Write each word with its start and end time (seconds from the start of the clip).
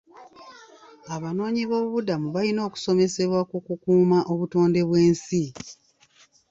Abanoonyiboobubudamu 1.15 2.27
balina 2.35 2.61
okusomesebwa 2.67 3.39
ku 3.49 3.57
kukuuma 3.65 4.19
obutonde 4.31 4.81
bw'ensi. 4.87 5.43